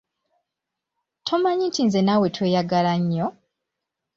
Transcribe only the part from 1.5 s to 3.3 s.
nti nze naawe tweyagala nnyo?